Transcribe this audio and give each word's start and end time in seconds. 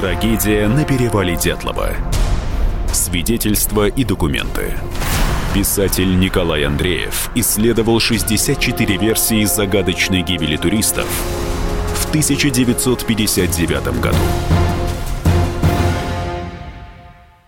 Трагедия 0.00 0.68
на 0.68 0.84
перевале 0.84 1.34
Дятлова. 1.34 1.90
Свидетельства 2.92 3.88
и 3.88 4.04
документы. 4.04 4.74
Писатель 5.52 6.16
Николай 6.20 6.62
Андреев 6.62 7.32
исследовал 7.34 7.98
64 7.98 8.96
версии 8.96 9.42
загадочной 9.42 10.22
гибели 10.22 10.56
туристов 10.56 11.08
в 11.96 12.08
1959 12.10 14.00
году. 14.00 14.16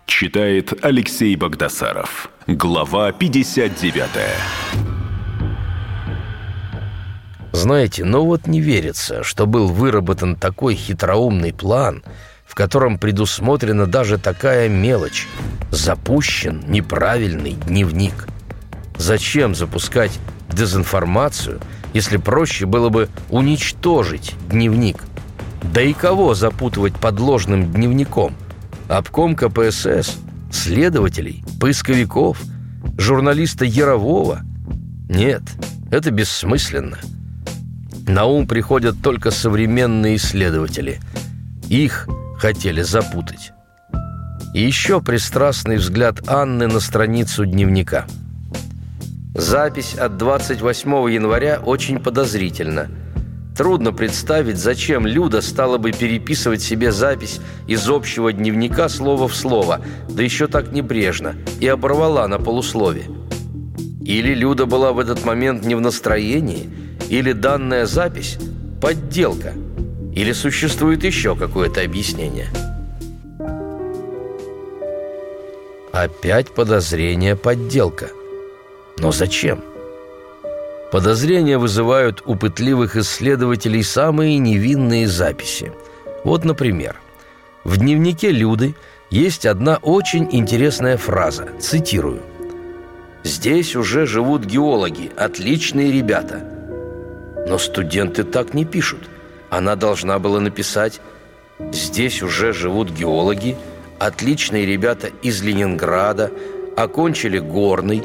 Читает 0.06 0.72
Алексей 0.84 1.36
Богдасаров. 1.36 2.30
Глава 2.48 3.12
59. 3.12 4.08
Знаете, 7.52 8.04
но 8.04 8.24
вот 8.24 8.46
не 8.46 8.60
верится, 8.60 9.22
что 9.22 9.46
был 9.46 9.68
выработан 9.68 10.34
такой 10.34 10.74
хитроумный 10.74 11.52
план, 11.52 12.02
в 12.50 12.56
котором 12.56 12.98
предусмотрена 12.98 13.86
даже 13.86 14.18
такая 14.18 14.68
мелочь– 14.68 15.28
запущен 15.70 16.64
неправильный 16.66 17.52
дневник. 17.52 18.26
Зачем 18.98 19.54
запускать 19.54 20.18
дезинформацию, 20.52 21.60
если 21.94 22.16
проще 22.16 22.66
было 22.66 22.88
бы 22.88 23.08
уничтожить 23.28 24.34
дневник? 24.48 25.04
Да 25.62 25.80
и 25.80 25.92
кого 25.92 26.34
запутывать 26.34 26.96
под 26.96 27.20
ложным 27.20 27.72
дневником? 27.72 28.34
Обком 28.88 29.36
КПСС, 29.36 30.16
следователей, 30.50 31.44
поисковиков, 31.60 32.36
журналиста 32.98 33.64
Ярового? 33.64 34.40
Нет, 35.08 35.42
это 35.92 36.10
бессмысленно– 36.10 36.98
на 38.10 38.24
ум 38.24 38.48
приходят 38.48 38.96
только 39.00 39.30
современные 39.30 40.16
исследователи. 40.16 40.98
Их 41.68 42.08
хотели 42.40 42.82
запутать. 42.82 43.52
Еще 44.54 45.00
пристрастный 45.00 45.76
взгляд 45.76 46.28
Анны 46.28 46.66
на 46.66 46.80
страницу 46.80 47.46
дневника. 47.46 48.06
Запись 49.34 49.94
от 49.94 50.16
28 50.16 50.90
января 51.12 51.60
очень 51.64 52.00
подозрительна. 52.00 52.88
Трудно 53.56 53.92
представить, 53.92 54.56
зачем 54.56 55.06
Люда 55.06 55.40
стала 55.42 55.78
бы 55.78 55.92
переписывать 55.92 56.62
себе 56.62 56.90
запись 56.90 57.40
из 57.68 57.88
общего 57.88 58.32
дневника 58.32 58.88
слово 58.88 59.28
в 59.28 59.36
слово, 59.36 59.80
да 60.08 60.22
еще 60.22 60.46
так 60.46 60.72
небрежно, 60.72 61.36
и 61.60 61.68
оборвала 61.68 62.26
на 62.26 62.38
полуслове. 62.38 63.04
Или 64.02 64.34
Люда 64.34 64.66
была 64.66 64.92
в 64.92 64.98
этот 64.98 65.24
момент 65.24 65.64
не 65.64 65.74
в 65.74 65.80
настроении– 65.80 66.68
или 67.10 67.32
данная 67.32 67.86
запись– 67.86 68.38
подделка? 68.80 69.52
Или 70.14 70.32
существует 70.32 71.04
еще 71.04 71.36
какое-то 71.36 71.82
объяснение? 71.82 72.48
Опять 75.92 76.54
подозрение 76.54 77.36
подделка. 77.36 78.10
Но 78.98 79.12
зачем? 79.12 79.62
Подозрения 80.92 81.58
вызывают 81.58 82.22
у 82.26 82.34
пытливых 82.34 82.96
исследователей 82.96 83.84
самые 83.84 84.38
невинные 84.38 85.06
записи. 85.06 85.72
Вот, 86.24 86.44
например, 86.44 86.96
в 87.62 87.76
дневнике 87.76 88.30
Люды 88.30 88.74
есть 89.10 89.46
одна 89.46 89.76
очень 89.76 90.28
интересная 90.32 90.96
фраза, 90.96 91.48
цитирую. 91.60 92.22
«Здесь 93.22 93.76
уже 93.76 94.06
живут 94.06 94.44
геологи, 94.44 95.10
отличные 95.16 95.92
ребята. 95.92 96.42
Но 97.46 97.58
студенты 97.58 98.24
так 98.24 98.54
не 98.54 98.64
пишут. 98.64 99.08
Она 99.50 99.76
должна 99.76 100.18
была 100.18 100.40
написать 100.40 101.00
«Здесь 101.72 102.22
уже 102.22 102.52
живут 102.52 102.90
геологи, 102.90 103.56
отличные 103.98 104.64
ребята 104.64 105.10
из 105.22 105.42
Ленинграда, 105.42 106.30
окончили 106.76 107.38
горный». 107.38 108.02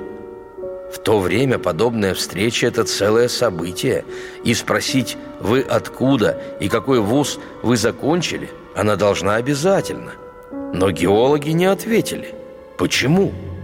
В 0.93 0.99
то 0.99 1.19
время 1.19 1.59
подобная 1.59 2.13
встреча– 2.13 2.67
это 2.67 2.83
целое 2.83 3.27
событие. 3.27 4.05
И 4.43 4.53
спросить 4.53 5.17
«Вы 5.39 5.61
откуда 5.61 6.41
и 6.59 6.69
какой 6.69 6.99
вуз 6.99 7.39
вы 7.63 7.77
закончили?» 7.77 8.49
она 8.75 8.97
должна 8.97 9.35
обязательно. 9.35 10.11
Но 10.51 10.91
геологи 10.91 11.51
не 11.51 11.65
ответили. 11.65 12.35
Почему? 12.77 13.29
Почему? 13.29 13.54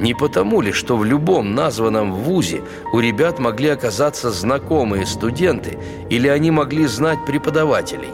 Не 0.00 0.14
потому 0.14 0.62
ли, 0.62 0.72
что 0.72 0.96
в 0.96 1.04
любом 1.04 1.54
названном 1.54 2.14
вузе 2.14 2.62
у 2.94 3.00
ребят 3.00 3.38
могли 3.38 3.68
оказаться 3.68 4.30
знакомые 4.30 5.04
студенты 5.04 5.78
или 6.08 6.26
они 6.26 6.50
могли 6.50 6.86
знать 6.86 7.18
преподавателей? 7.26 8.08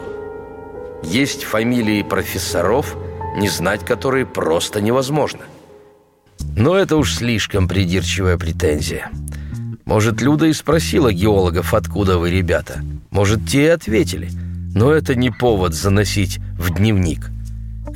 Есть 1.01 1.45
фамилии 1.45 2.03
профессоров, 2.03 2.97
не 3.37 3.47
знать 3.47 3.85
которые 3.85 4.25
просто 4.25 4.81
невозможно. 4.81 5.39
Но 6.57 6.75
это 6.75 6.97
уж 6.97 7.15
слишком 7.15 7.69
придирчивая 7.69 8.37
претензия. 8.37 9.09
Может, 9.85 10.21
Люда 10.21 10.47
и 10.47 10.53
спросила 10.53 11.13
геологов, 11.13 11.73
откуда 11.73 12.17
вы, 12.17 12.31
ребята. 12.31 12.81
Может, 13.11 13.47
те 13.47 13.63
и 13.63 13.67
ответили. 13.67 14.29
Но 14.75 14.91
это 14.91 15.15
не 15.15 15.29
повод 15.29 15.73
заносить 15.73 16.39
в 16.59 16.73
дневник. 16.73 17.29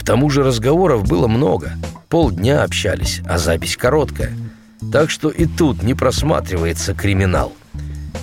К 0.01 0.03
тому 0.03 0.31
же 0.31 0.44
разговоров 0.44 1.07
было 1.07 1.28
много– 1.28 1.73
полдня 2.12 2.63
общались, 2.63 3.22
а 3.25 3.38
запись 3.38 3.78
короткая. 3.78 4.34
Так 4.91 5.12
что 5.12 5.29
и 5.29 5.45
тут 5.45 5.84
не 5.84 5.94
просматривается 5.94 6.95
криминал. 6.95 7.53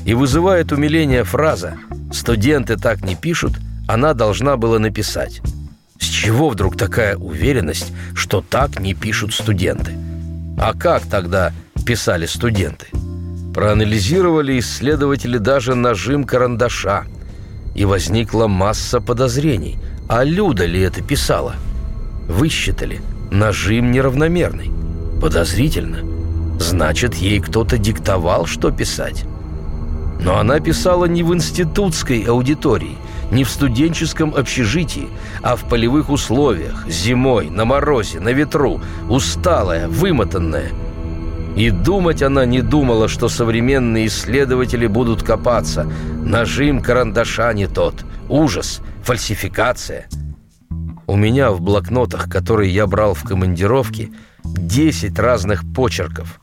И 0.05 0.13
вызывает 0.13 0.73
умиление 0.73 1.23
фраза 1.23 1.75
«Студенты 2.13 2.77
так 2.77 3.03
не 3.03 3.15
пишут, 3.15 3.53
она 3.87 4.13
должна 4.13 4.57
была 4.57 4.79
написать». 4.81 5.41
С 5.99 6.05
чего 6.05 6.49
вдруг 6.51 6.77
такая 6.77 7.17
уверенность, 7.17 7.93
что 8.15 8.41
так 8.43 8.81
не 8.81 8.95
пишут 8.95 9.33
студенты? 9.33 9.93
А 10.59 10.75
как 10.75 11.07
тогда 11.07 11.53
писали 11.87 12.27
студенты? 12.27 12.87
Проанализировали 13.55 14.59
исследователи 14.59 15.39
даже 15.39 15.75
нажим 15.75 16.25
карандаша. 16.25 17.05
И 17.77 17.85
возникла 17.85 18.49
масса 18.49 19.01
подозрений. 19.01 19.79
А 20.09 20.25
Люда 20.25 20.67
ли 20.67 20.81
это 20.81 21.03
писала? 21.03 21.55
Высчитали– 22.29 23.01
Нажим 23.31 23.91
неравномерный. 23.91 24.71
Подозрительно. 25.21 25.99
Значит, 26.59 27.15
ей 27.15 27.41
кто-то 27.41 27.77
диктовал, 27.77 28.47
что 28.47 28.71
писать. 28.71 29.25
Но 30.21 30.39
она 30.39 30.61
писала 30.61 31.05
не 31.05 31.23
в 31.23 31.35
институтской 31.35 32.23
аудитории, 32.23 32.97
не 33.31 33.45
в 33.45 33.51
студенческом 33.51 34.35
общежитии, 34.35 35.09
а 35.43 35.57
в 35.57 35.69
полевых 35.69 36.09
условиях, 36.09 36.87
зимой, 36.89 37.51
на 37.51 37.67
морозе, 37.67 38.19
на 38.19 38.31
ветру, 38.31 38.81
усталая, 39.11 39.87
вымотанная. 39.87 40.71
И 41.55 41.71
думать 41.71 42.23
она 42.23 42.47
не 42.47 42.63
думала, 42.63 43.09
что 43.09 43.29
современные 43.29 44.07
исследователи 44.07 44.87
будут 44.87 45.23
копаться. 45.23 45.87
Нажим 46.25 46.81
карандаша 46.81 47.53
не 47.53 47.67
тот. 47.67 47.95
Ужас, 48.29 48.81
фальсификация– 49.05 50.07
у 51.09 51.17
меня 51.17 51.51
в 51.51 51.63
блокнотах, 51.63 52.29
которые 52.29 52.73
я 52.73 52.87
брал 52.87 53.15
в 53.15 53.25
командировке, 53.25 54.11
10 54.45 55.19
разных 55.19 55.65
почерков. 55.75 56.39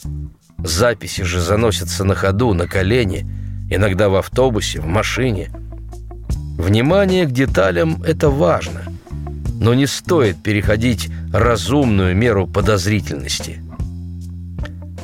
Записи 0.57 1.21
же 1.21 1.39
заносятся 1.39 2.03
на 2.03 2.15
ходу, 2.15 2.53
на 2.53 2.67
колени, 2.67 3.27
иногда 3.69 4.09
в 4.09 4.15
автобусе, 4.15 4.81
в 4.81 4.87
машине. 4.87 5.51
Внимание 6.57 7.27
к 7.27 7.31
деталям– 7.31 8.01
это 8.07 8.31
важно, 8.31 8.85
но 9.61 9.75
не 9.75 9.85
стоит 9.85 10.41
переходить 10.41 11.09
разумную 11.31 12.15
меру 12.15 12.47
подозрительности. 12.47 13.61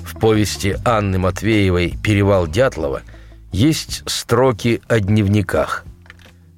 В 0.04 0.20
повести 0.20 0.78
Анны 0.84 1.20
Матвеевой 1.20 1.94
«Перевал 2.04 2.48
Дятлова» 2.48 3.04
есть 3.52 4.02
строки 4.08 4.82
о 4.88 5.00
дневниках. 5.00 5.86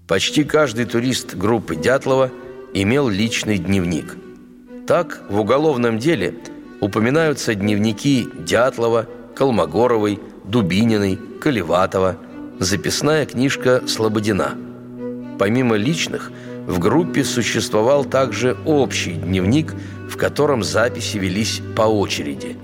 Почти 0.07 0.45
каждый 0.45 0.85
турист 0.85 1.35
группы 1.35 1.75
Дятлова– 1.75 2.31
имел 2.73 3.07
личный 3.07 3.57
дневник. 3.57 4.17
Так, 4.87 5.23
в 5.29 5.39
уголовном 5.39 5.99
деле 5.99 6.35
упоминаются 6.81 7.55
дневники 7.55 8.27
Дятлова, 8.39 9.07
Колмогоровой, 9.35 10.19
Дубининой, 10.43 11.17
Колеватова, 11.39 12.17
записная 12.59 13.25
книжка 13.25 13.83
Слободина. 13.87 14.55
Помимо 15.39 15.75
личных, 15.75 16.31
в 16.67 16.79
группе 16.79 17.23
существовал 17.23 18.05
также 18.05 18.57
общий 18.65 19.13
дневник, 19.13 19.73
в 20.09 20.17
котором 20.17 20.63
записи 20.63 21.17
велись 21.17 21.61
по 21.75 21.83
очереди. 21.83 22.57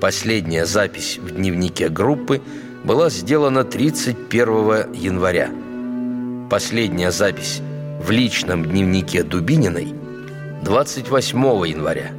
Последняя 0.00 0.66
запись 0.66 1.18
в 1.20 1.30
дневнике 1.30 1.88
группы 1.88 2.42
была 2.84 3.10
сделана 3.10 3.64
31 3.64 4.94
января. 4.94 5.50
Последняя 6.50 7.10
запись 7.10 7.60
в 8.06 8.10
личном 8.12 8.64
дневнике 8.64 9.24
Дубининой 9.24 9.92
28 10.62 11.38
января. 11.66 12.12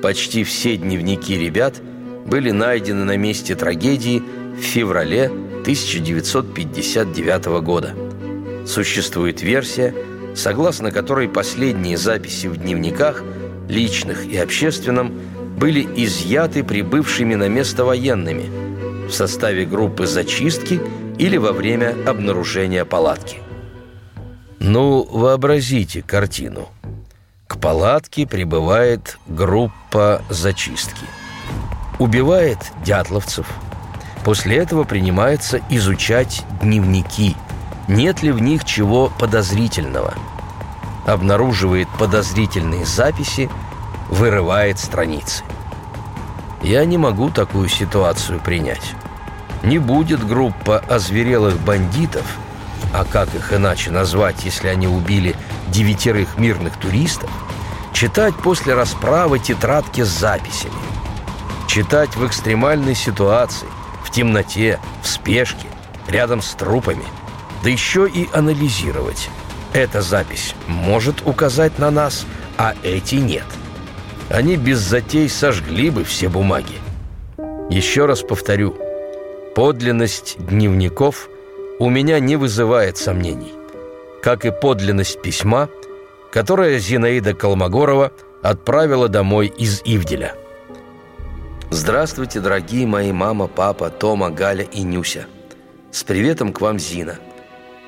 Почти 0.00 0.44
все 0.44 0.76
дневники 0.76 1.36
ребят 1.36 1.82
были 2.24 2.52
найдены 2.52 3.04
на 3.04 3.16
месте 3.16 3.56
трагедии 3.56 4.22
в 4.56 4.60
феврале 4.60 5.24
1959 5.24 7.46
года. 7.64 7.96
Существует 8.64 9.42
версия, 9.42 9.92
согласно 10.36 10.92
которой 10.92 11.28
последние 11.28 11.96
записи 11.96 12.46
в 12.46 12.56
дневниках, 12.56 13.24
личных 13.68 14.24
и 14.24 14.36
общественном, 14.36 15.12
были 15.58 15.84
изъяты 15.96 16.62
прибывшими 16.62 17.34
на 17.34 17.48
место 17.48 17.84
военными 17.84 18.48
в 19.08 19.10
составе 19.10 19.64
группы 19.64 20.06
зачистки 20.06 20.80
или 21.18 21.38
во 21.38 21.50
время 21.50 21.96
обнаружения 22.06 22.84
палатки. 22.84 23.38
Ну, 24.72 25.02
вообразите 25.02 26.00
картину. 26.00 26.68
К 27.48 27.58
палатке 27.58 28.24
прибывает 28.24 29.18
группа 29.26 30.22
зачистки. 30.28 31.06
Убивает 31.98 32.58
дятловцев. 32.84 33.48
После 34.24 34.58
этого 34.58 34.84
принимается 34.84 35.60
изучать 35.70 36.44
дневники. 36.62 37.34
Нет 37.88 38.22
ли 38.22 38.30
в 38.30 38.40
них 38.40 38.64
чего 38.64 39.10
подозрительного? 39.18 40.14
Обнаруживает 41.04 41.88
подозрительные 41.98 42.84
записи, 42.86 43.50
вырывает 44.08 44.78
страницы. 44.78 45.42
Я 46.62 46.84
не 46.84 46.96
могу 46.96 47.30
такую 47.30 47.68
ситуацию 47.68 48.38
принять. 48.38 48.94
Не 49.64 49.78
будет 49.78 50.24
группа 50.24 50.78
озверелых 50.78 51.58
бандитов, 51.58 52.38
а 52.92 53.04
как 53.04 53.34
их 53.34 53.52
иначе 53.52 53.90
назвать, 53.90 54.44
если 54.44 54.68
они 54.68 54.86
убили 54.86 55.36
девятерых 55.68 56.38
мирных 56.38 56.76
туристов, 56.78 57.30
читать 57.92 58.34
после 58.34 58.74
расправы 58.74 59.38
тетрадки 59.38 60.02
с 60.02 60.08
записями. 60.08 60.72
Читать 61.68 62.16
в 62.16 62.26
экстремальной 62.26 62.94
ситуации, 62.94 63.68
в 64.04 64.10
темноте, 64.10 64.80
в 65.02 65.08
спешке, 65.08 65.68
рядом 66.08 66.42
с 66.42 66.54
трупами. 66.54 67.04
Да 67.62 67.70
еще 67.70 68.08
и 68.08 68.28
анализировать. 68.32 69.28
Эта 69.72 70.02
запись 70.02 70.54
может 70.66 71.26
указать 71.26 71.78
на 71.78 71.90
нас, 71.90 72.26
а 72.58 72.74
эти 72.82 73.16
нет– 73.16 73.44
они 74.30 74.56
без 74.56 74.78
затей 74.78 75.28
сожгли 75.28 75.90
бы 75.90 76.04
все 76.04 76.28
бумаги. 76.28 76.78
Еще 77.68 78.06
раз 78.06 78.22
повторю, 78.22 78.76
подлинность 79.56 80.36
дневников 80.38 81.28
у 81.80 81.88
меня 81.88 82.20
не 82.20 82.36
вызывает 82.36 82.98
сомнений, 82.98 83.54
как 84.22 84.44
и 84.44 84.50
подлинность 84.50 85.22
письма, 85.22 85.70
которое 86.30 86.78
Зинаида 86.78 87.32
Колмогорова 87.32 88.12
отправила 88.42 89.08
домой 89.08 89.46
из 89.46 89.80
Ивделя. 89.86 90.34
Здравствуйте, 91.70 92.40
дорогие 92.40 92.86
мои 92.86 93.12
мама, 93.12 93.46
папа, 93.46 93.88
Тома, 93.88 94.28
Галя 94.28 94.64
и 94.64 94.82
Нюся. 94.82 95.24
С 95.90 96.04
приветом 96.04 96.52
к 96.52 96.60
вам, 96.60 96.78
Зина. 96.78 97.18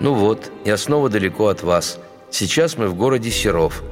Ну 0.00 0.14
вот, 0.14 0.50
я 0.64 0.78
снова 0.78 1.10
далеко 1.10 1.48
от 1.48 1.62
вас. 1.62 1.98
Сейчас 2.30 2.78
мы 2.78 2.88
в 2.88 2.94
городе 2.94 3.30
Серов. 3.30 3.82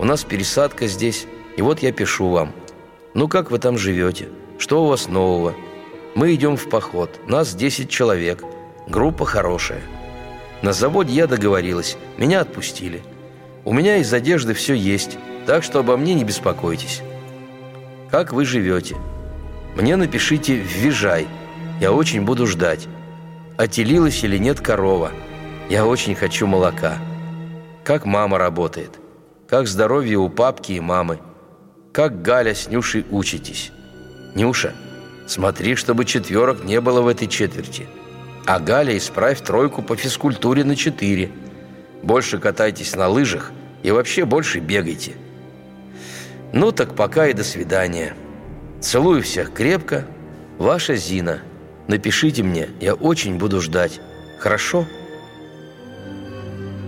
У 0.00 0.04
нас 0.04 0.24
пересадка 0.24 0.88
здесь, 0.88 1.26
и 1.56 1.62
вот 1.62 1.78
я 1.78 1.92
пишу 1.92 2.28
вам. 2.28 2.52
Ну, 3.14 3.28
как 3.28 3.52
вы 3.52 3.60
там 3.60 3.78
живете? 3.78 4.30
Что 4.58 4.84
у 4.84 4.88
вас 4.88 5.06
нового? 5.06 5.54
Мы 6.16 6.34
идем 6.34 6.56
в 6.56 6.68
поход. 6.68 7.20
Нас 7.28 7.54
10 7.54 7.88
человек. 7.88 8.42
Группа 8.86 9.24
хорошая. 9.24 9.82
На 10.62 10.72
заводе 10.72 11.12
я 11.14 11.26
договорилась. 11.26 11.96
Меня 12.16 12.40
отпустили. 12.40 13.02
У 13.64 13.72
меня 13.72 13.96
из 13.96 14.12
одежды 14.12 14.54
все 14.54 14.74
есть, 14.74 15.18
так 15.46 15.62
что 15.62 15.80
обо 15.80 15.96
мне 15.96 16.14
не 16.14 16.24
беспокойтесь. 16.24 17.02
Как 18.10 18.32
вы 18.32 18.44
живете? 18.44 18.96
Мне 19.76 19.96
напишите 19.96 20.56
Вижай. 20.56 21.26
Я 21.80 21.92
очень 21.92 22.22
буду 22.22 22.46
ждать. 22.46 22.86
Отелилась 23.56 24.22
или 24.24 24.38
нет 24.38 24.60
корова? 24.60 25.10
Я 25.68 25.86
очень 25.86 26.14
хочу 26.14 26.46
молока. 26.46 26.98
Как 27.84 28.04
мама 28.04 28.38
работает? 28.38 28.98
Как 29.48 29.66
здоровье 29.66 30.18
у 30.18 30.28
папки 30.28 30.72
и 30.72 30.80
мамы? 30.80 31.18
как 31.94 32.22
Галя 32.22 32.56
с 32.56 32.68
Нюшей 32.68 33.06
учитесь. 33.08 33.70
Нюша, 34.34 34.74
смотри, 35.28 35.76
чтобы 35.76 36.04
четверок 36.04 36.64
не 36.64 36.80
было 36.80 37.02
в 37.02 37.06
этой 37.06 37.28
четверти. 37.28 37.86
А 38.46 38.58
Галя, 38.58 38.96
исправь 38.96 39.40
тройку 39.40 39.82
по 39.82 39.96
физкультуре 39.96 40.64
на 40.64 40.76
четыре. 40.76 41.30
Больше 42.02 42.38
катайтесь 42.38 42.94
на 42.94 43.08
лыжах 43.08 43.52
и 43.82 43.90
вообще 43.90 44.24
больше 44.24 44.58
бегайте. 44.58 45.12
Ну 46.52 46.72
так 46.72 46.94
пока 46.94 47.26
и 47.28 47.32
до 47.32 47.44
свидания. 47.44 48.14
Целую 48.80 49.22
всех 49.22 49.52
крепко. 49.52 50.06
Ваша 50.58 50.94
Зина. 50.96 51.40
Напишите 51.88 52.42
мне, 52.42 52.68
я 52.80 52.94
очень 52.94 53.38
буду 53.38 53.60
ждать. 53.60 54.00
Хорошо? 54.38 54.86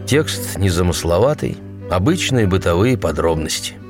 Текст 0.07 0.57
незамысловатый, 0.57 1.59
обычные 1.91 2.47
бытовые 2.47 2.97
подробности– 2.97 3.75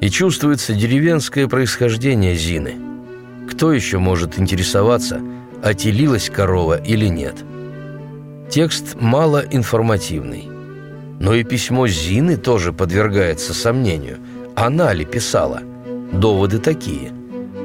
и 0.00 0.10
чувствуется 0.10 0.74
деревенское 0.74 1.48
происхождение 1.48 2.34
Зины. 2.34 2.76
Кто 3.50 3.72
еще 3.72 3.98
может 3.98 4.38
интересоваться, 4.38 5.20
отелилась 5.62 6.30
корова 6.30 6.80
или 6.80 7.06
нет? 7.06 7.34
Текст 8.50 8.96
мало 9.00 9.44
информативный. 9.50 10.48
Но 11.20 11.34
и 11.34 11.44
письмо 11.44 11.86
Зины 11.88 12.36
тоже 12.36 12.72
подвергается 12.72 13.52
сомнению. 13.52 14.18
Она 14.54 14.92
ли 14.92 15.04
писала? 15.04 15.62
Доводы 16.12 16.58
такие. 16.58 17.12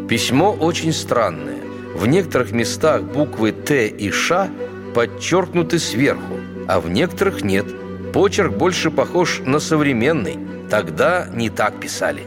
Письмо 0.09 0.51
очень 0.51 0.93
странное. 0.93 1.59
В 1.95 2.07
некоторых 2.07 2.51
местах 2.51 3.03
буквы 3.03 3.51
«Т» 3.51 3.87
и 3.87 4.09
«Ш» 4.11 4.49
подчеркнуты 4.95 5.79
сверху, 5.79 6.35
а 6.67 6.79
в 6.79 6.89
некоторых 6.89 7.43
нет. 7.43 7.65
Почерк 8.11 8.53
больше 8.57 8.91
похож 8.91 9.41
на 9.45 9.59
современный– 9.59 10.37
Тогда 10.73 11.27
не 11.31 11.51
так 11.51 11.79
писали. 11.79 12.23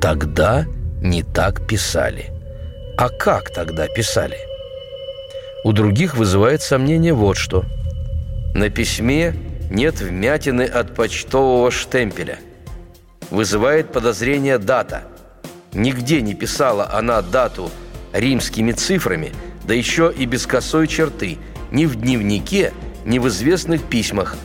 Тогда 0.00 0.64
не 1.02 1.24
так 1.24 1.66
писали. 1.66 2.26
А 2.96 3.08
как 3.08 3.50
тогда 3.52 3.88
писали? 3.88 4.36
У 5.64 5.72
других 5.72 6.16
вызывает 6.16 6.62
сомнение 6.62 7.12
вот 7.12 7.36
что. 7.36 7.64
На 8.54 8.68
письме 8.68 9.34
нет 9.70 10.00
вмятины 10.00 10.62
от 10.62 10.94
почтового 10.94 11.70
штемпеля. 11.70 12.38
Вызывает 13.30 13.92
подозрение 13.92 14.58
дата. 14.58 15.04
Нигде 15.72 16.20
не 16.20 16.34
писала 16.34 16.90
она 16.92 17.22
дату 17.22 17.70
римскими 18.12 18.72
цифрами, 18.72 19.32
да 19.64 19.74
еще 19.74 20.12
и 20.14 20.26
без 20.26 20.46
косой 20.46 20.86
черты, 20.86 21.38
ни 21.70 21.86
в 21.86 21.96
дневнике, 21.96 22.72
ни 23.06 23.18
в 23.18 23.28
известных 23.28 23.82
письмах. 23.84 24.36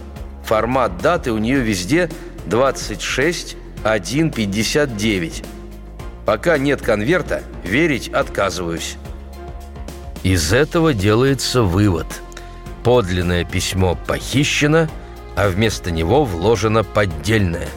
Формат 0.46 1.00
даты 1.00 1.32
у 1.32 1.38
нее 1.38 1.60
везде– 1.60 2.10
26 2.48 3.58
1 3.84 4.32
59. 4.32 5.44
Пока 6.26 6.58
нет 6.58 6.82
конверта, 6.82 7.44
верить 7.64 8.10
отказываюсь. 8.10 8.98
Из 10.28 10.52
этого 10.52 10.94
делается 10.94 11.62
вывод. 11.62 12.06
Подлинное 12.84 13.46
письмо 13.46 13.96
похищено, 13.96 14.90
а 15.38 15.48
вместо 15.48 15.90
него 15.90 16.26
вложено 16.26 16.84
поддельное. 16.84 17.70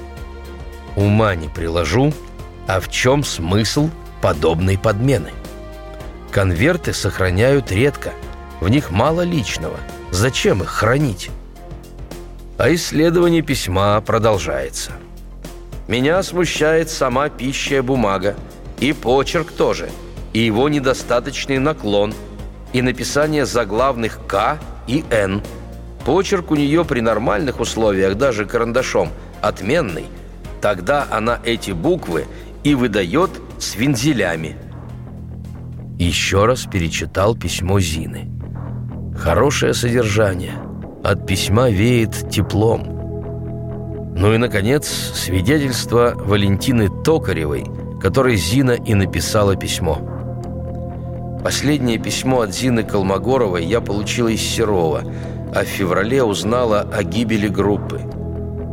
Ума 0.97 1.37
не 1.37 1.47
приложу, 1.47 2.13
а 2.67 2.81
в 2.81 2.91
чем 2.91 3.23
смысл 3.23 3.89
подобной 4.21 4.79
подмены? 4.79 5.31
Конверты 6.33 6.93
сохраняют 6.93 7.71
редко, 7.71 8.11
в 8.61 8.69
них 8.69 8.91
мало 8.91 9.21
личного. 9.21 9.77
Зачем 10.11 10.61
их 10.61 10.71
хранить? 10.71 11.31
А 12.59 12.75
исследование 12.75 13.43
письма 13.43 14.01
продолжается. 14.01 14.91
Меня 15.87 16.21
смущает 16.25 16.91
сама 16.91 17.29
пища 17.29 17.81
бумага, 17.81 18.35
и 18.81 18.93
почерк 18.93 19.53
тоже, 19.53 19.89
и 20.33 20.41
его 20.41 20.69
недостаточный 20.69 21.59
наклон, 21.59 22.13
и 22.73 22.83
написание 22.83 23.47
заглавных 23.47 24.21
«К» 24.27 24.59
и 24.87 25.05
«Н». 25.11 25.43
Почерк 26.05 26.51
у 26.51 26.57
нее 26.57 26.85
при 26.85 27.01
нормальных 27.01 27.61
условиях, 27.61 28.17
даже 28.17 28.47
карандашом, 28.47 29.11
отменный. 29.43 30.07
Тогда 30.61 31.07
она 31.11 31.41
эти 31.45 31.73
буквы 31.73 32.27
и 32.65 32.75
выдает 32.75 33.31
с 33.59 33.77
вензелями. 33.77 34.57
Еще 35.99 36.47
раз 36.47 36.65
перечитал 36.65 37.37
письмо 37.37 37.81
Зины. 37.81 38.31
Хорошее 39.19 39.75
содержание– 39.75 40.55
от 41.03 41.27
письма 41.27 41.71
веет 41.71 42.31
теплом. 42.31 42.83
Ну 44.17 44.35
и, 44.35 44.37
наконец, 44.37 44.87
свидетельство 44.87 46.13
Валентины 46.15 46.89
Токаревой, 47.05 47.65
которой 48.03 48.37
Зина 48.37 48.73
и 48.73 48.95
написала 48.95 49.57
письмо. 49.57 50.20
Последнее 51.43 51.99
письмо 51.99 52.43
от 52.43 52.55
Зины 52.55 52.83
Колмогоровой 52.83 53.65
я 53.65 53.81
получила 53.81 54.29
из 54.29 54.41
Серова, 54.41 55.03
а 55.55 55.65
в 55.65 55.69
феврале 55.69 56.23
узнала 56.23 56.81
о 56.81 57.03
гибели 57.03 57.49
группы. 57.49 58.01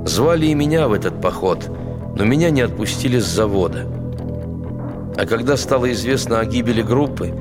Звали 0.05 0.47
и 0.47 0.53
меня 0.53 0.87
в 0.87 0.93
этот 0.93 1.21
поход, 1.21 1.69
но 2.15 2.25
меня 2.25 2.49
не 2.49 2.61
отпустили 2.61 3.19
с 3.19 3.25
завода. 3.25 3.85
А 5.17 5.25
когда 5.25 5.57
стало 5.57 5.91
известно 5.91 6.39
о 6.39 6.45
гибели 6.45 6.81
группы, 6.81 7.33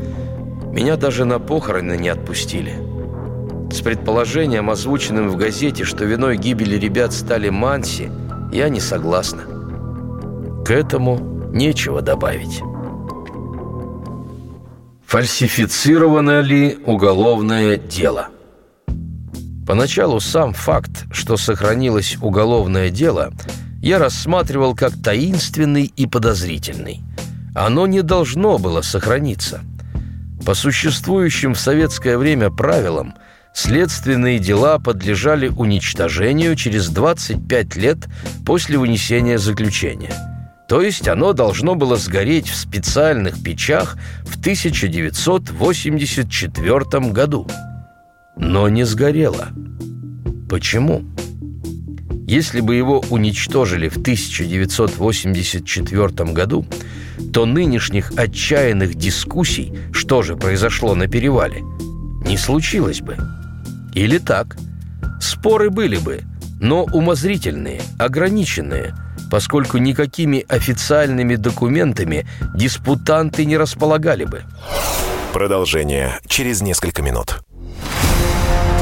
меня 0.73 0.97
даже 0.97 1.25
на 1.25 1.39
похороны 1.39 1.97
не 1.97 2.09
отпустили– 2.09 2.75
С 3.71 3.81
предположением, 3.81 4.71
озвученным 4.71 5.29
в 5.29 5.37
газете, 5.37 5.85
что 5.85 6.05
виной 6.05 6.37
гибели 6.37 6.77
ребят 6.77 7.13
стали 7.13 7.49
Манси, 7.49 8.11
я 8.53 8.69
не 8.69 8.81
согласна. 8.81 9.43
К 10.65 10.71
этому 10.71 11.19
нечего 11.53 12.01
добавить. 12.01 12.63
Фальсифицировано 15.07 16.41
ли 16.41 16.79
уголовное 16.85 17.77
дело? 17.77 18.29
Поначалу 19.67 20.21
сам 20.21 20.53
факт, 20.53 21.07
что 21.13 21.37
сохранилось 21.37 22.17
уголовное 22.21 22.91
дело, 22.91 23.33
я 23.83 23.99
рассматривал 23.99 24.75
как 24.75 24.93
таинственный 25.03 25.85
и 25.85 26.07
подозрительный. 26.07 27.03
Оно 27.55 27.87
не 27.87 28.03
должно 28.03 28.59
было 28.59 28.83
сохраниться. 28.83 29.61
По 30.45 30.55
существующим 30.55 31.55
в 31.55 31.61
советское 31.61 32.19
время 32.19 32.51
правилам– 32.51 33.15
следственные 33.57 34.39
дела 34.39 34.79
подлежали 34.79 35.49
уничтожению 35.49 36.57
через 36.57 36.89
25 36.89 37.77
лет 37.77 37.99
после 38.45 38.77
вынесения 38.77 39.39
заключения. 39.39 40.13
То 40.69 40.83
есть 40.83 41.07
оно 41.07 41.33
должно 41.33 41.77
было 41.77 41.97
сгореть 41.97 42.49
в 42.49 42.57
специальных 42.57 43.41
печах 43.43 43.97
в 44.25 44.41
1984 44.41 47.13
году. 47.13 47.47
Но 48.37 48.69
не 48.69 48.85
сгорело. 48.85 49.49
Почему? 50.49 51.05
Если 52.27 52.61
бы 52.61 52.75
его 52.75 53.05
уничтожили 53.11 53.89
в 53.89 53.99
1984 53.99 56.33
году, 56.33 56.67
то 57.33 57.47
нынешних 57.47 58.11
отчаянных 58.17 58.97
дискуссий, 58.97 59.73
что 59.93 60.23
же 60.23 60.35
произошло 60.37 60.97
на 60.97 61.07
перевале, 61.07 61.63
не 62.27 62.37
случилось 62.37 63.01
бы. 63.01 63.17
Или 63.95 64.19
так. 64.19 64.57
Споры 65.21 65.71
были 65.71 65.99
бы, 65.99 66.23
но 66.61 66.83
умозрительные, 66.83 67.81
ограниченные, 67.99 68.93
поскольку 69.31 69.79
никакими 69.79 70.45
официальными 70.49 71.37
документами 71.37 72.27
диспутанты 72.55 73.45
не 73.45 73.57
располагали 73.57 74.25
бы. 74.25 74.43
Продолжение 75.33 76.19
через 76.27 76.63
несколько 76.63 77.03
минут. 77.03 77.41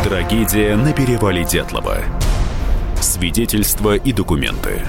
Трагедия 0.05 0.77
на 0.77 0.93
перевале 0.93 1.45
Дятлова. 1.45 1.99
Свидетельства 3.01 3.97
и 3.97 4.13
документы. 4.13 4.83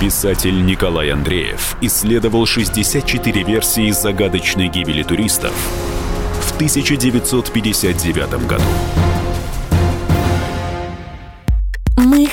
Писатель 0.00 0.66
Николай 0.66 1.10
Андреев 1.10 1.76
исследовал 1.80 2.44
64 2.44 3.44
версии 3.44 3.90
загадочной 3.92 4.68
гибели 4.68 5.04
туристов 5.04 5.52
в 6.40 6.54
1959 6.56 8.46
году. 8.48 8.64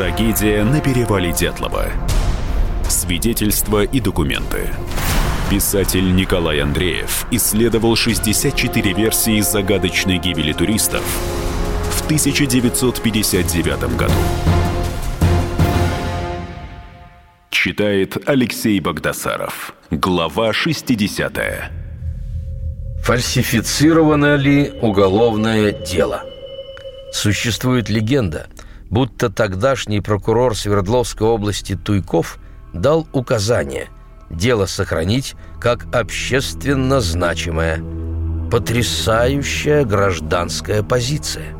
Трагедия 0.00 0.64
на 0.64 0.80
перевале 0.80 1.30
Дятлова. 1.30 1.84
Свидетельства 2.88 3.84
и 3.84 4.00
документы. 4.00 4.70
Писатель 5.50 6.16
Николай 6.16 6.62
Андреев 6.62 7.26
исследовал 7.30 7.96
64 7.96 8.94
версии 8.94 9.42
загадочной 9.42 10.16
гибели 10.16 10.54
туристов 10.54 11.02
в 11.90 12.04
1959 12.06 13.94
году. 13.98 14.14
Читает 17.50 18.16
Алексей 18.26 18.80
Богдасаров. 18.80 19.74
Глава 19.90 20.54
60. 20.54 21.70
Фальсифицировано 23.02 24.36
ли 24.36 24.72
уголовное 24.80 25.72
дело? 25.72 26.24
Существует 27.12 27.90
легенда– 27.90 28.46
будто 28.90 29.30
тогдашний 29.30 30.00
прокурор 30.00 30.56
Свердловской 30.56 31.26
области 31.26 31.76
Туйков 31.76 32.38
дал 32.72 33.06
указание 33.12 33.88
дело 34.28 34.66
сохранить 34.66 35.34
как 35.60 35.86
общественно 35.94 37.00
значимое. 37.00 37.82
Потрясающая 38.50 39.84
гражданская 39.84 40.82
позиция. 40.82 41.54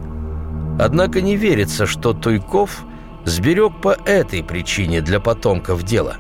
Однако 0.79 1.21
не 1.21 1.37
верится, 1.37 1.87
что 1.87 2.13
Туйков 2.13 2.85
сберег 3.25 3.81
по 3.81 3.97
этой 4.07 4.43
причине 4.43 5.01
для 5.01 5.21
потомков 5.21 5.85
дела. 5.85 6.17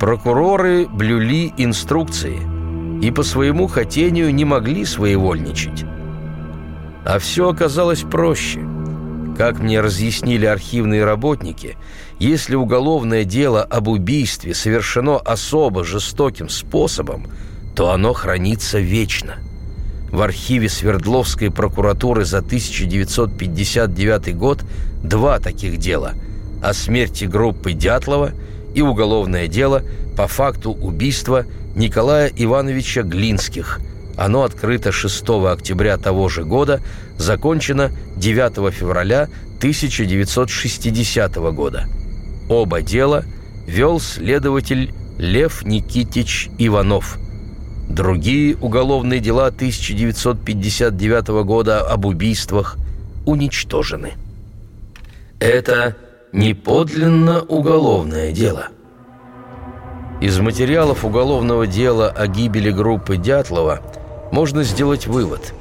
Прокуроры 0.00 0.88
блюли 0.88 1.52
инструкции 1.56 2.40
и 3.04 3.10
по 3.12 3.22
своему 3.22 3.68
хотению 3.68 4.34
не 4.34 4.44
могли 4.44 4.84
своевольничать. 4.84 5.84
А 7.04 7.18
все 7.18 7.50
оказалось 7.50 8.02
проще– 8.02 8.60
как 9.36 9.58
мне 9.58 9.80
разъяснили 9.80 10.46
архивные 10.46 11.04
работники, 11.04 11.76
если 12.18 12.54
уголовное 12.54 13.24
дело 13.24 13.62
об 13.62 13.88
убийстве 13.88 14.54
совершено 14.54 15.16
особо 15.18 15.84
жестоким 15.84 16.48
способом, 16.48 17.26
то 17.74 17.90
оно 17.90 18.12
хранится 18.12 18.78
вечно. 18.78 19.36
В 20.10 20.20
архиве 20.20 20.68
Свердловской 20.68 21.50
прокуратуры 21.50 22.24
за 22.24 22.38
1959 22.38 24.36
год 24.36 24.62
два 25.02 25.38
таких 25.38 25.78
дела 25.78 26.12
о 26.62 26.74
смерти 26.74 27.24
группы 27.24 27.72
Дятлова 27.72 28.32
и 28.74 28.82
уголовное 28.82 29.48
дело 29.48 29.82
по 30.16 30.26
факту 30.26 30.72
убийства 30.72 31.46
Николая 31.74 32.30
Ивановича 32.34 33.02
Глинских– 33.02 33.80
оно 34.16 34.44
открыто 34.44 34.92
6 34.92 35.24
октября 35.50 35.96
того 35.96 36.28
же 36.28 36.44
года, 36.44 36.80
закончено 37.16 37.90
9 38.16 38.72
февраля 38.72 39.28
1960 39.58 41.34
года. 41.54 41.86
Оба 42.48 42.82
дела 42.82 43.24
вел 43.66 44.00
следователь 44.00 44.92
Лев 45.18 45.64
Никитич 45.64 46.50
Иванов. 46.58 47.18
Другие 47.88 48.56
уголовные 48.56 49.20
дела 49.20 49.46
1959 49.46 51.44
года 51.44 51.80
об 51.80 52.04
убийствах 52.06 52.76
уничтожены. 53.26 54.12
Это 55.38 55.96
не 56.32 56.54
подлинно 56.54 57.42
уголовное 57.42 58.32
дело. 58.32 58.68
Из 60.20 60.38
материалов 60.38 61.04
уголовного 61.04 61.66
дела 61.66 62.08
о 62.08 62.26
гибели 62.28 62.70
группы 62.70 63.16
Дятлова– 63.16 63.80
можно 64.32 64.64
сделать 64.64 65.06
вывод. 65.06 65.54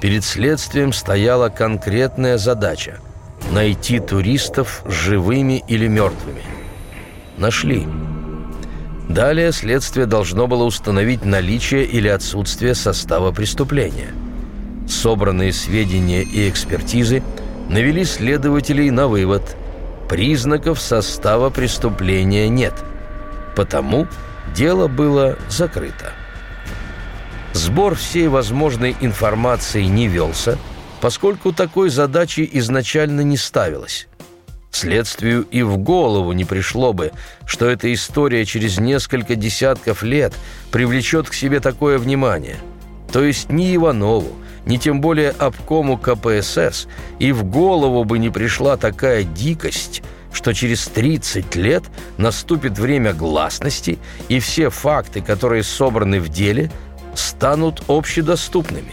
Перед 0.00 0.24
следствием 0.24 0.94
стояла 0.94 1.50
конкретная 1.50 2.38
задача– 2.38 3.00
найти 3.52 4.00
туристов 4.00 4.82
живыми 4.86 5.62
или 5.68 5.86
мертвыми. 5.86 6.42
Нашли. 7.36 7.86
Далее 9.10 9.52
следствие 9.52 10.06
должно 10.06 10.46
было 10.46 10.64
установить 10.64 11.26
наличие 11.26 11.84
или 11.84 12.08
отсутствие 12.08 12.74
состава 12.74 13.32
преступления. 13.32 14.14
Собранные 14.88 15.52
сведения 15.52 16.22
и 16.22 16.48
экспертизы 16.48 17.22
навели 17.68 18.04
следователей 18.04 18.90
на 18.90 19.08
вывод– 19.08 19.42
признаков 20.08 20.80
состава 20.80 21.50
преступления 21.50 22.48
нет. 22.48 22.72
Потому 23.54 24.06
дело 24.54 24.88
было 24.88 25.36
закрыто. 25.48 26.12
Сбор 27.58 27.96
всей 27.96 28.28
возможной 28.28 28.94
информации 29.00 29.82
не 29.82 30.06
велся, 30.06 30.56
поскольку 31.00 31.52
такой 31.52 31.90
задачи 31.90 32.48
изначально 32.52 33.22
не 33.22 33.36
ставилось. 33.36 34.06
Следствию 34.70 35.42
и 35.50 35.62
в 35.62 35.76
голову 35.76 36.30
не 36.34 36.44
пришло 36.44 36.92
бы, 36.92 37.10
что 37.46 37.68
эта 37.68 37.92
история 37.92 38.44
через 38.44 38.78
несколько 38.78 39.34
десятков 39.34 40.04
лет 40.04 40.34
привлечет 40.70 41.28
к 41.28 41.34
себе 41.34 41.58
такое 41.58 41.98
внимание. 41.98 42.58
То 43.10 43.24
есть 43.24 43.50
ни 43.50 43.74
Иванову, 43.74 44.36
ни 44.64 44.76
тем 44.76 45.00
более 45.00 45.30
обкому 45.30 45.98
КПСС 45.98 46.86
и 47.18 47.32
в 47.32 47.42
голову 47.42 48.04
бы 48.04 48.20
не 48.20 48.30
пришла 48.30 48.76
такая 48.76 49.24
дикость, 49.24 50.04
что 50.32 50.52
через 50.52 50.86
30 50.86 51.56
лет 51.56 51.82
наступит 52.18 52.78
время 52.78 53.14
гласности, 53.14 53.98
и 54.28 54.38
все 54.38 54.70
факты, 54.70 55.22
которые 55.22 55.64
собраны 55.64 56.20
в 56.20 56.28
деле– 56.28 56.70
станут 57.18 57.82
общедоступными. 57.88 58.92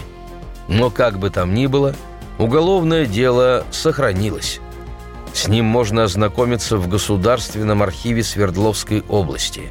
Но 0.67 0.89
как 0.89 1.19
бы 1.19 1.29
там 1.29 1.53
ни 1.53 1.67
было, 1.67 1.95
уголовное 2.37 3.05
дело 3.05 3.65
сохранилось. 3.71 4.59
С 5.33 5.47
ним 5.47 5.65
можно 5.65 6.03
ознакомиться 6.03 6.77
в 6.77 6.87
Государственном 6.87 7.83
архиве 7.83 8.23
Свердловской 8.23 9.03
области. 9.09 9.63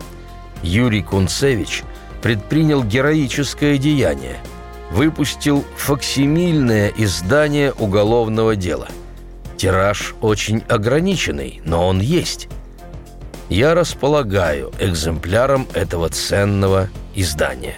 Юрий 0.62 1.02
Кунцевич 1.02 1.82
предпринял 2.22 2.84
героическое 2.84 3.78
деяние. 3.78 4.36
Выпустил 4.90 5.64
факсимильное 5.76 6.92
издание 6.96 7.72
уголовного 7.72 8.54
дела. 8.54 8.88
Тираж 9.56 10.14
очень 10.20 10.62
ограниченный, 10.68 11.60
но 11.64 11.88
он 11.88 12.00
есть. 12.00 12.48
Я 13.48 13.74
располагаю 13.74 14.72
экземпляром 14.78 15.66
этого 15.74 16.08
ценного 16.08 16.88
издания. 17.14 17.76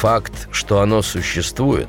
Факт, 0.00 0.48
что 0.50 0.80
оно 0.80 1.02
существует, 1.02 1.88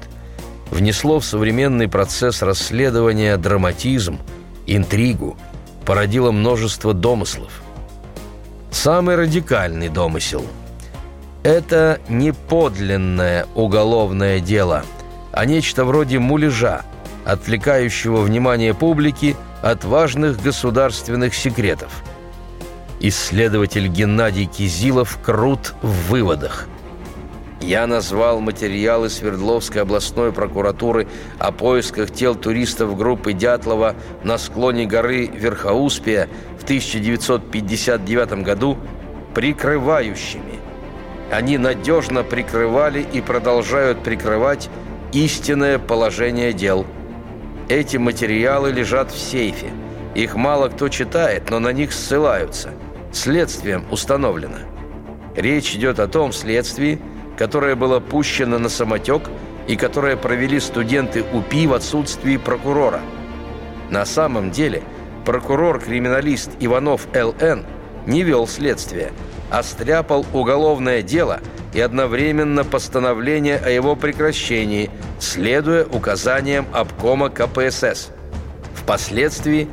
внесло 0.69 1.21
в 1.21 1.25
современный 1.25 1.87
процесс 1.87 2.41
расследования 2.41 3.37
драматизм, 3.37 4.19
интригу, 4.67 5.37
породило 5.85 6.31
множество 6.31 6.93
домыслов. 6.93 7.63
Самый 8.69 9.15
радикальный 9.15 9.87
домысел– 9.87 10.45
это 11.43 12.01
не 12.09 12.33
подлинное 12.33 13.47
уголовное 13.55 14.41
дело, 14.41 14.83
а 15.31 15.45
нечто 15.45 15.85
вроде 15.85 16.19
муляжа, 16.19 16.81
отвлекающего 17.23 18.23
внимание 18.23 18.73
публики 18.73 19.37
от 19.61 19.85
важных 19.85 20.41
государственных 20.41 21.33
секретов. 21.33 22.03
Исследователь 22.99 23.87
Геннадий 23.87 24.47
Кизилов 24.47 25.17
крут 25.23 25.75
в 25.81 26.09
выводах– 26.09 26.67
я 27.61 27.87
назвал 27.87 28.41
материалы 28.41 29.09
Свердловской 29.09 29.83
областной 29.83 30.31
прокуратуры 30.33 31.07
о 31.39 31.51
поисках 31.51 32.11
тел 32.11 32.35
туристов 32.35 32.97
группы 32.97 33.33
Дятлова 33.33 33.95
на 34.23 34.37
склоне 34.37 34.85
горы 34.85 35.27
Верхоуспия 35.27 36.27
в 36.59 36.63
1959 36.63 38.43
году 38.43 38.77
прикрывающими. 39.33 40.59
Они 41.31 41.57
надежно 41.57 42.23
прикрывали 42.23 43.05
и 43.13 43.21
продолжают 43.21 44.03
прикрывать 44.03 44.69
истинное 45.13 45.79
положение 45.79 46.51
дел. 46.51 46.85
Эти 47.69 47.95
материалы 47.95 48.71
лежат 48.71 49.11
в 49.11 49.17
сейфе. 49.17 49.71
Их 50.13 50.35
мало 50.35 50.67
кто 50.67 50.89
читает, 50.89 51.49
но 51.49 51.59
на 51.59 51.71
них 51.71 51.93
ссылаются. 51.93 52.71
Следствием 53.13 53.85
установлено. 53.91 54.57
Речь 55.35 55.73
идет 55.75 55.99
о 55.99 56.07
том 56.07 56.33
следствии, 56.33 56.99
которое 57.41 57.75
было 57.75 57.99
пущено 57.99 58.59
на 58.59 58.69
самотек 58.69 59.23
и 59.67 59.75
которое 59.75 60.15
провели 60.15 60.59
студенты 60.59 61.23
УПИ 61.33 61.65
в 61.65 61.73
отсутствии 61.73 62.37
прокурора. 62.37 63.01
На 63.89 64.05
самом 64.05 64.51
деле 64.51 64.83
прокурор-криминалист 65.25 66.51
Иванов 66.59 67.07
Л.Н. 67.15 67.65
не 68.05 68.21
вел 68.21 68.45
следствие, 68.45 69.11
а 69.49 69.63
стряпал 69.63 70.23
уголовное 70.33 71.01
дело 71.01 71.39
и 71.73 71.81
одновременно 71.81 72.63
постановление 72.63 73.57
о 73.57 73.71
его 73.71 73.95
прекращении, 73.95 74.91
следуя 75.19 75.83
указаниям 75.83 76.67
обкома 76.71 77.31
КПСС. 77.31 78.11
Впоследствии 78.75 79.67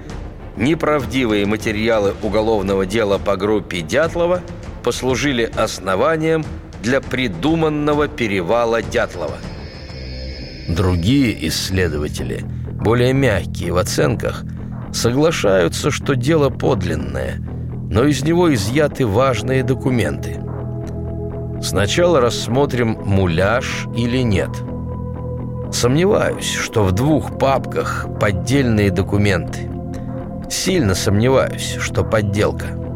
неправдивые 0.56 1.44
материалы 1.44 2.14
уголовного 2.22 2.86
дела 2.86 3.18
по 3.18 3.36
группе 3.36 3.82
Дятлова 3.82 4.40
послужили 4.82 5.52
основанием 5.54 6.46
для 6.82 7.00
придуманного 7.00 8.08
перевала 8.08 8.82
Дятлова. 8.82 9.38
Другие 10.68 11.48
исследователи, 11.48 12.44
более 12.72 13.12
мягкие 13.12 13.72
в 13.72 13.78
оценках, 13.78 14.44
соглашаются, 14.92 15.90
что 15.90 16.14
дело 16.14 16.50
подлинное, 16.50 17.38
но 17.90 18.04
из 18.04 18.22
него 18.22 18.52
изъяты 18.54 19.06
важные 19.06 19.62
документы. 19.62 20.40
Сначала 21.62 22.20
рассмотрим, 22.20 22.98
муляж 23.04 23.86
или 23.96 24.18
нет. 24.18 24.50
Сомневаюсь, 25.72 26.50
что 26.50 26.84
в 26.84 26.92
двух 26.92 27.38
папках 27.38 28.06
поддельные 28.20 28.90
документы. 28.90 29.70
Сильно 30.48 30.94
сомневаюсь, 30.94 31.76
что 31.80 32.04
подделка. 32.04 32.87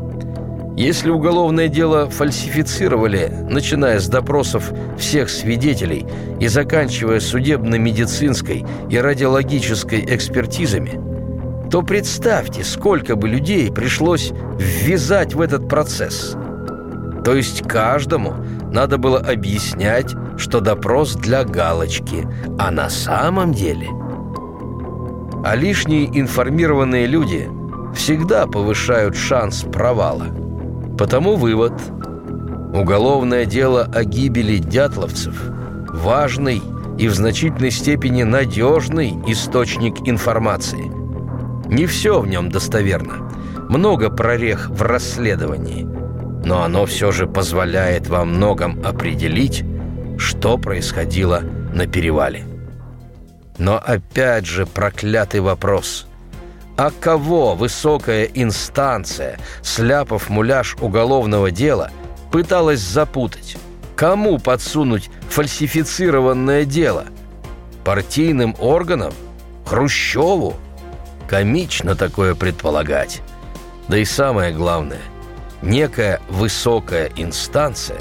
Если 0.76 1.10
уголовное 1.10 1.68
дело 1.68 2.08
фальсифицировали, 2.08 3.30
начиная 3.48 4.00
с 4.00 4.08
допросов 4.08 4.72
всех 4.96 5.28
свидетелей 5.28 6.06
и 6.40 6.48
заканчивая 6.48 7.20
судебно-медицинской 7.20 8.64
и 8.88 8.98
радиологической 8.98 10.02
экспертизами, 10.08 10.98
то 11.70 11.82
представьте, 11.82 12.64
сколько 12.64 13.16
бы 13.16 13.28
людей 13.28 13.70
пришлось 13.70 14.32
ввязать 14.58 15.34
в 15.34 15.42
этот 15.42 15.68
процесс. 15.68 16.36
То 17.22 17.34
есть 17.34 17.68
каждому 17.68 18.34
надо 18.72 18.96
было 18.96 19.18
объяснять, 19.18 20.14
что 20.38 20.60
допрос 20.60 21.14
для 21.14 21.44
галочки, 21.44 22.26
а 22.58 22.70
на 22.70 22.88
самом 22.88 23.52
деле... 23.52 23.88
А 25.44 25.56
лишние 25.56 26.06
информированные 26.18 27.06
люди 27.06 27.50
всегда 27.94 28.46
повышают 28.46 29.16
шанс 29.16 29.64
провала– 29.64 30.28
Потому 30.98 31.36
вывод. 31.36 31.72
Уголовное 32.74 33.44
дело 33.44 33.84
о 33.92 34.04
гибели 34.04 34.58
дятловцев– 34.58 35.34
важный 35.88 36.62
и 36.98 37.08
в 37.08 37.14
значительной 37.14 37.70
степени 37.70 38.22
надежный 38.22 39.14
источник 39.26 40.08
информации. 40.08 40.90
Не 41.68 41.86
все 41.86 42.20
в 42.20 42.26
нем 42.26 42.50
достоверно. 42.50 43.30
Много 43.68 44.10
прорех 44.10 44.68
в 44.70 44.82
расследовании. 44.82 45.86
Но 46.44 46.62
оно 46.62 46.86
все 46.86 47.12
же 47.12 47.26
позволяет 47.26 48.08
во 48.08 48.24
многом 48.24 48.80
определить, 48.84 49.64
что 50.18 50.58
происходило 50.58 51.40
на 51.72 51.86
перевале. 51.86 52.44
Но 53.58 53.76
опять 53.76 54.46
же 54.46 54.66
проклятый 54.66 55.40
вопрос– 55.40 56.06
а 56.76 56.90
кого 56.90 57.54
высокая 57.54 58.24
инстанция, 58.24 59.38
сляпав 59.62 60.30
муляж 60.30 60.76
уголовного 60.80 61.50
дела, 61.50 61.90
пыталась 62.30 62.80
запутать? 62.80 63.56
Кому 63.94 64.38
подсунуть 64.38 65.10
фальсифицированное 65.28 66.64
дело? 66.64 67.04
Партийным 67.84 68.56
органам? 68.58 69.12
Хрущеву? 69.66 70.54
Комично 71.28 71.94
такое 71.94 72.34
предполагать. 72.34 73.22
Да 73.88 73.98
и 73.98 74.04
самое 74.04 74.52
главное, 74.52 75.00
некая 75.60 76.20
высокая 76.28 77.10
инстанция 77.16 78.00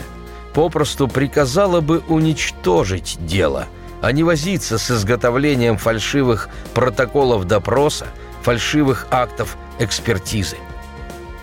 попросту 0.53 1.07
приказала 1.07 1.81
бы 1.81 2.03
уничтожить 2.07 3.17
дело, 3.25 3.67
а 4.01 4.11
не 4.11 4.23
возиться 4.23 4.77
с 4.77 4.91
изготовлением 4.91 5.77
фальшивых 5.77 6.49
протоколов 6.73 7.45
допроса, 7.45 8.07
фальшивых 8.43 9.07
актов 9.11 9.57
экспертизы. 9.79 10.57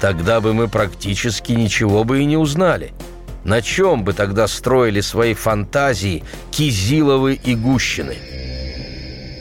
Тогда 0.01 0.41
бы 0.41 0.55
мы 0.55 0.69
практически 0.69 1.53
ничего 1.53 2.05
бы 2.05 2.21
и 2.21 2.25
не 2.25 2.37
узнали. 2.37 2.93
На 3.45 3.63
чем 3.63 4.05
бы 4.05 4.13
тогда 4.13 4.47
строили 4.47 5.01
свои 5.01 5.35
фантазии 5.35 6.25
Кизиловы 6.51 7.35
и 7.35 7.55
Гущины? 7.55 8.17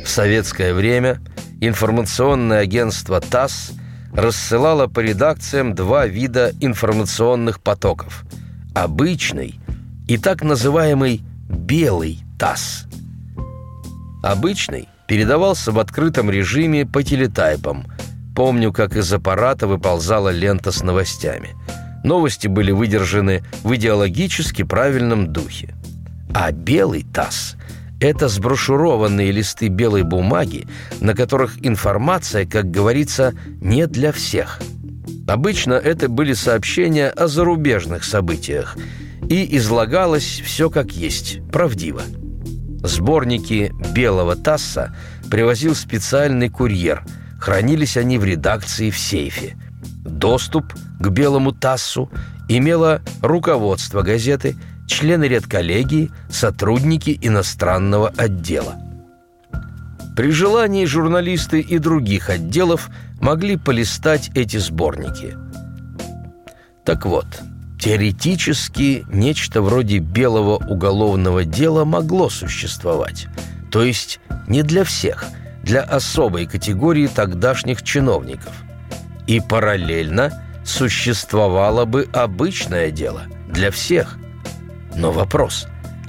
В 0.04 0.10
советское 0.10 0.74
время 0.74 1.20
информационное 1.62 2.60
агентство 2.60 3.20
ТАСС 3.20 3.72
рассылало 4.14 4.88
по 4.88 5.02
редакциям 5.02 5.76
два 5.76 6.08
вида 6.08 6.54
информационных 6.62 7.60
потоков– 7.60 8.24
обычный 8.76 9.60
и 10.08 10.18
так 10.18 10.44
называемый 10.44 11.22
«белый 11.50 12.20
ТАСС». 12.40 12.86
Обычный– 14.24 14.88
передавался 15.08 15.72
в 15.72 15.80
открытом 15.80 16.30
режиме 16.30 16.86
по 16.86 17.04
телетайпам. 17.04 17.86
Помню, 18.36 18.72
как 18.72 18.96
из 18.96 19.12
аппарата 19.12 19.68
выползала 19.68 20.30
лента 20.30 20.72
с 20.72 20.84
новостями. 20.84 21.56
Новости 22.04 22.48
были 22.48 22.72
выдержаны 22.72 23.44
в 23.64 23.76
идеологически 23.76 24.64
правильном 24.64 25.34
духе. 25.34 25.74
А 26.34 26.52
белый 26.52 27.04
ТАСС– 27.04 27.56
это 28.00 28.28
сброшурованные 28.28 29.32
листы 29.32 29.70
белой 29.70 30.04
бумаги, 30.04 30.68
на 31.02 31.16
которых 31.16 31.66
информация, 31.66 32.46
как 32.46 32.70
говорится, 32.70 33.34
не 33.60 33.88
для 33.88 34.12
всех. 34.12 34.60
Обычно 35.28 35.74
это 35.74 36.08
были 36.08 36.34
сообщения 36.34 37.10
о 37.10 37.28
зарубежных 37.28 38.04
событиях, 38.04 38.78
и 39.30 39.58
излагалось 39.58 40.42
все 40.46 40.70
как 40.70 40.92
есть, 40.92 41.40
правдиво. 41.52 42.04
Сборники 42.84 43.74
«Белого 43.94 44.36
Тасса» 44.36 44.96
привозил 45.30 45.76
специальный 45.76 46.50
курьер. 46.50 47.04
Хранились 47.40 47.98
они 47.98 48.18
в 48.18 48.24
редакции 48.24 48.90
в 48.90 48.98
сейфе. 48.98 49.58
Доступ 50.06 50.74
к 51.00 51.10
«Белому 51.10 51.52
Тассу» 51.52 52.10
имело 52.48 53.02
руководство 53.22 54.02
газеты 54.02 54.56
члены 54.88 55.26
редколлегии, 55.26 56.12
сотрудники 56.30 57.18
иностранного 57.22 58.10
отдела. 58.16 58.76
При 60.16 60.32
желании 60.32 60.86
журналисты 60.86 61.60
и 61.60 61.78
других 61.78 62.30
отделов 62.30 62.90
могли 63.22 63.58
полистать 63.58 64.32
эти 64.34 64.58
сборники. 64.58 65.36
Так 66.86 67.06
вот, 67.06 67.28
теоретически 67.80 69.06
нечто 69.12 69.62
вроде 69.62 70.00
белого 70.00 70.56
уголовного 70.56 71.46
дела 71.46 71.86
могло 71.86 72.30
существовать. 72.30 73.28
То 73.72 73.84
есть 73.84 74.20
не 74.48 74.64
для 74.64 74.84
всех, 74.84 75.26
для 75.64 75.82
особой 75.82 76.46
категории 76.46 77.08
тогдашних 77.08 77.84
чиновников. 77.84 78.54
И 79.28 79.40
параллельно 79.40 80.44
существовало 80.66 81.86
бы 81.86 82.08
обычное 82.14 82.92
дело 82.92 83.24
для 83.50 83.72
всех. 83.72 84.18
Но 84.96 85.12
вопрос, 85.12 85.68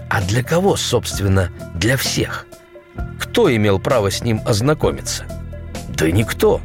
а 0.09 0.23
для 0.23 0.43
кого, 0.43 0.77
собственно, 0.77 1.51
для 1.75 1.97
всех? 1.97 2.47
Кто 3.19 3.55
имел 3.55 3.79
право 3.79 4.11
с 4.11 4.23
ним 4.23 4.41
ознакомиться? 4.47 5.25
Да 5.89 6.11
никто. 6.11 6.61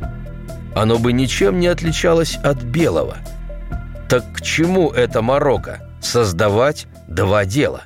Оно 0.75 0.97
бы 0.97 1.13
ничем 1.13 1.59
не 1.59 1.67
отличалось 1.67 2.37
от 2.37 2.63
белого. 2.63 3.17
Так 4.09 4.33
к 4.33 4.41
чему 4.41 4.91
это 4.91 5.21
Марокко? 5.21 5.89
Создавать 6.01 6.87
два 7.07 7.45
дела. 7.45 7.83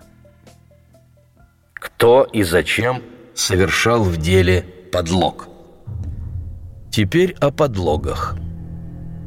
Кто 1.73 2.23
и 2.23 2.43
зачем 2.43 3.01
совершал 3.35 4.03
в 4.03 4.17
деле 4.17 4.65
подлог? 4.91 5.47
Теперь 6.91 7.35
о 7.39 7.51
подлогах. 7.51 8.35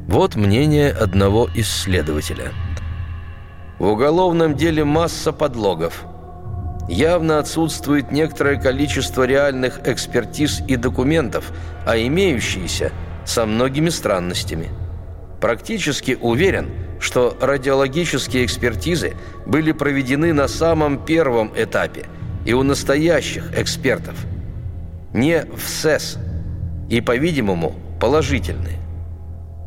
Вот 0.07 0.35
мнение 0.35 0.91
одного 0.91 1.49
исследователя. 1.55 2.51
В 3.79 3.87
уголовном 3.87 4.55
деле 4.55 4.83
масса 4.83 5.31
подлогов. 5.31 6.03
Явно 6.89 7.39
отсутствует 7.39 8.11
некоторое 8.11 8.59
количество 8.59 9.23
реальных 9.23 9.87
экспертиз 9.87 10.61
и 10.67 10.75
документов, 10.75 11.51
а 11.85 11.97
имеющиеся 11.97 12.91
со 13.25 13.45
многими 13.45 13.89
странностями. 13.89 14.69
Практически 15.39 16.17
уверен, 16.19 16.69
что 17.01 17.35
радиологические 17.41 18.45
экспертизы 18.45 19.15
были 19.47 19.71
проведены 19.71 20.33
на 20.33 20.47
самом 20.47 21.03
первом 21.03 21.51
этапе 21.55 22.05
и 22.45 22.53
у 22.53 22.61
настоящих 22.61 23.57
экспертов. 23.57 24.15
Не 25.11 25.43
в 25.45 25.67
СЭС 25.67 26.19
и, 26.89 27.01
по-видимому, 27.01 27.75
положительные. 27.99 28.77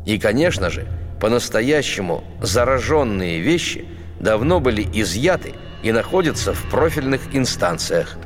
И, 0.05 0.17
конечно 0.17 0.69
же, 0.69 0.87
по-настоящему 1.19 2.23
зараженные 2.41 3.41
вещи 3.41 3.85
давно 4.19 4.61
были 4.61 4.87
изъяты 4.93 5.55
и 5.83 5.91
находятся 5.91 6.53
в 6.53 6.69
профильных 6.69 7.35
инстанциях. 7.35 8.17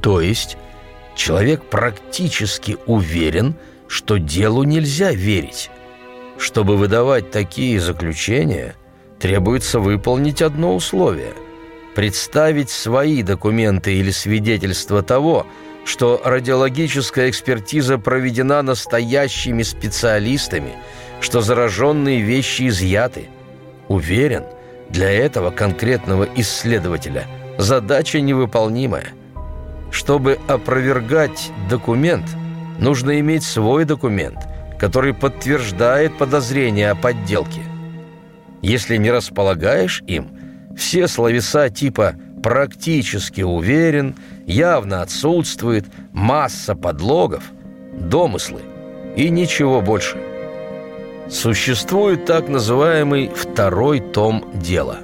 То 0.00 0.20
есть 0.20 0.56
человек 1.16 1.64
практически 1.64 2.76
уверен, 2.86 3.56
что 3.88 4.18
делу 4.18 4.62
нельзя 4.62 5.10
верить. 5.10 5.70
Чтобы 6.38 6.76
выдавать 6.76 7.30
такие 7.30 7.80
заключения, 7.80 8.76
требуется 9.18 9.80
выполнить 9.80 10.42
одно 10.42 10.74
условие– 10.74 11.32
представить 11.94 12.68
свои 12.68 13.22
документы 13.22 13.94
или 13.94 14.10
свидетельства 14.10 15.02
того, 15.02 15.46
что 15.86 16.20
радиологическая 16.24 17.30
экспертиза 17.30 17.96
проведена 17.96 18.60
настоящими 18.60 19.62
специалистами, 19.62 20.74
что 21.20 21.40
зараженные 21.40 22.20
вещи 22.20 22.68
изъяты. 22.68 23.28
Уверен, 23.88 24.44
для 24.90 25.10
этого 25.10 25.50
конкретного 25.50 26.28
исследователя 26.36 27.26
задача 27.56 28.20
невыполнимая. 28.20 29.06
Чтобы 29.90 30.38
опровергать 30.48 31.50
документ, 31.70 32.26
нужно 32.78 33.18
иметь 33.20 33.44
свой 33.44 33.84
документ, 33.84 34.38
который 34.78 35.14
подтверждает 35.14 36.16
подозрение 36.18 36.90
о 36.90 36.94
подделке. 36.94 37.62
Если 38.62 38.96
не 38.96 39.10
располагаешь 39.10 40.02
им, 40.06 40.28
все 40.76 41.08
словеса 41.08 41.68
типа 41.70 42.14
«практически 42.42 43.42
уверен», 43.42 44.14
явно 44.46 45.02
отсутствует 45.02 45.86
масса 46.12 46.74
подлогов, 46.74 47.44
домыслы 47.92 48.60
и 49.16 49.28
ничего 49.30 49.80
больше. 49.80 50.16
Существует 51.28 52.24
так 52.24 52.48
называемый 52.48 53.30
второй 53.34 54.00
том 54.00 54.44
дела. 54.54 54.98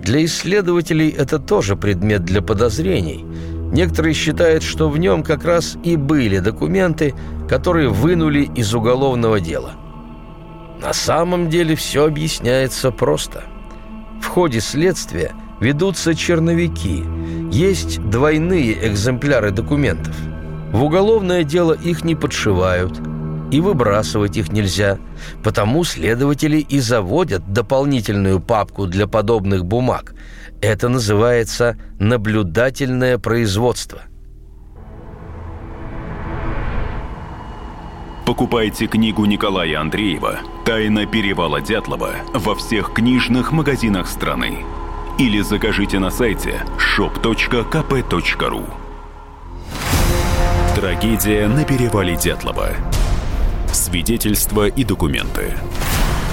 Для 0.00 0.24
исследователей 0.24 1.10
это 1.10 1.38
тоже 1.40 1.74
предмет 1.74 2.24
для 2.24 2.40
подозрений. 2.40 3.24
Некоторые 3.72 4.14
считают, 4.14 4.62
что 4.62 4.88
в 4.88 4.98
нем 4.98 5.22
как 5.22 5.44
раз 5.44 5.76
и 5.84 5.96
были 5.96 6.38
документы, 6.38 7.14
которые 7.48 7.88
вынули 7.88 8.48
из 8.54 8.74
уголовного 8.74 9.40
дела. 9.40 9.72
На 10.80 10.92
самом 10.92 11.48
деле 11.48 11.74
все 11.74 12.06
объясняется 12.06 12.90
просто. 12.90 13.44
В 14.20 14.26
ходе 14.26 14.60
следствия 14.60 15.32
ведутся 15.60 16.14
черновики– 16.14 17.04
есть 17.50 18.02
двойные 18.02 18.88
экземпляры 18.88 19.50
документов. 19.50 20.14
В 20.72 20.84
уголовное 20.84 21.44
дело 21.44 21.72
их 21.72 22.04
не 22.04 22.14
подшивают, 22.14 23.00
и 23.50 23.60
выбрасывать 23.60 24.36
их 24.36 24.52
нельзя, 24.52 24.98
потому 25.42 25.84
следователи 25.84 26.58
и 26.58 26.80
заводят 26.80 27.52
дополнительную 27.52 28.40
папку 28.40 28.86
для 28.86 29.06
подобных 29.06 29.64
бумаг. 29.64 30.14
Это 30.60 30.88
называется 30.88 31.76
наблюдательное 31.98 33.18
производство. 33.18 34.02
Покупайте 38.26 38.86
книгу 38.86 39.24
Николая 39.24 39.80
Андреева 39.80 40.40
«Тайна 40.66 41.06
перевала 41.06 41.62
Дятлова» 41.62 42.10
во 42.34 42.54
всех 42.54 42.92
книжных 42.92 43.52
магазинах 43.52 44.06
страны 44.06 44.58
или 45.18 45.40
закажите 45.40 45.98
на 45.98 46.10
сайте 46.10 46.62
shop.kp.ru 46.76 48.66
Трагедия 50.76 51.48
на 51.48 51.64
перевале 51.64 52.16
Дятлова. 52.16 52.68
Свидетельства 53.78 54.66
и 54.66 54.82
документы. 54.82 55.54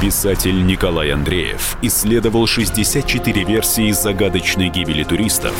Писатель 0.01 0.65
Николай 0.65 1.11
Андреев 1.11 1.77
исследовал 1.83 2.47
64 2.47 3.43
версии 3.43 3.91
загадочной 3.91 4.69
гибели 4.69 5.03
туристов 5.03 5.53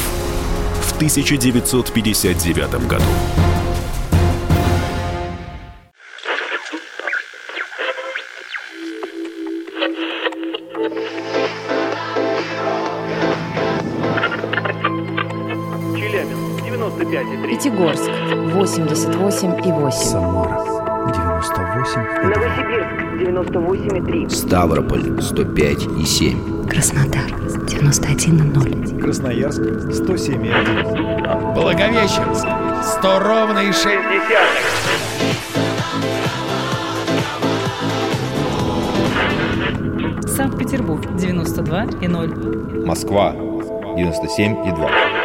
в 0.81 0.95
1959 0.95 2.87
году. 2.87 3.05
Пятигорск 17.47 18.09
88,8. 18.09 19.91
Самара 19.91 20.74
98. 21.15 22.01
Новосибирск 22.23 22.89
98,3. 23.19 24.29
Ставрополь 24.29 25.01
105,7. 25.19 26.67
Краснодар 26.67 27.31
91,0. 27.67 29.01
Красноярск 29.01 29.61
107,1. 29.61 31.53
Благовещенск 31.53 32.47
100 32.99 33.19
ровно 33.19 33.59
и 33.59 33.71
6 33.71 33.87
Санкт-Петербург 40.35 41.05
92,0. 41.05 42.85
Москва 42.85 43.33
97,2. 43.33 45.24